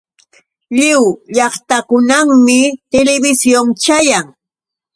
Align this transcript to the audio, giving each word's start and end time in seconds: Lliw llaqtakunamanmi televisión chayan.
Lliw 0.77 1.03
llaqtakunamanmi 1.35 2.59
televisión 2.91 3.67
chayan. 3.83 4.25